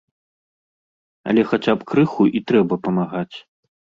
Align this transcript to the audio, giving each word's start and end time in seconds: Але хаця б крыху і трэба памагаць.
Але 1.33 1.41
хаця 1.51 1.75
б 1.81 1.87
крыху 1.91 2.23
і 2.39 2.43
трэба 2.53 2.75
памагаць. 2.87 3.37